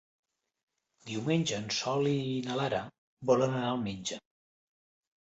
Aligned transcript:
Diumenge 1.09 1.59
en 1.63 1.67
Sol 1.79 2.09
i 2.11 2.21
na 2.47 2.55
Lara 2.59 2.79
volen 3.31 3.53
anar 3.59 3.69
al 3.75 3.83
metge. 3.83 4.19